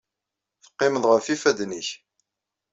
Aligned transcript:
Teqqimeḍ 0.63 1.03
ɣef 1.07 1.25
yifadden-nnek. 1.27 1.89